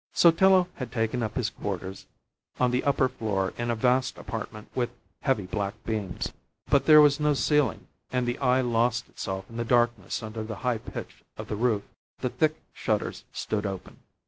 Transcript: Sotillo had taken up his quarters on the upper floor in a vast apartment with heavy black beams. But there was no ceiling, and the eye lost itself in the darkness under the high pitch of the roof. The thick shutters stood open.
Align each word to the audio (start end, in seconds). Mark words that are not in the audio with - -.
Sotillo 0.15 0.67
had 0.77 0.91
taken 0.91 1.21
up 1.21 1.35
his 1.35 1.51
quarters 1.51 2.07
on 2.59 2.71
the 2.71 2.83
upper 2.85 3.07
floor 3.07 3.53
in 3.55 3.69
a 3.69 3.75
vast 3.75 4.17
apartment 4.17 4.67
with 4.73 4.89
heavy 5.21 5.43
black 5.45 5.75
beams. 5.83 6.33
But 6.65 6.87
there 6.87 7.01
was 7.01 7.19
no 7.19 7.35
ceiling, 7.35 7.85
and 8.11 8.25
the 8.27 8.39
eye 8.39 8.61
lost 8.61 9.09
itself 9.09 9.47
in 9.47 9.57
the 9.57 9.63
darkness 9.63 10.23
under 10.23 10.43
the 10.43 10.55
high 10.65 10.79
pitch 10.79 11.23
of 11.37 11.49
the 11.49 11.55
roof. 11.55 11.83
The 12.17 12.29
thick 12.29 12.55
shutters 12.73 13.25
stood 13.31 13.67
open. 13.67 13.99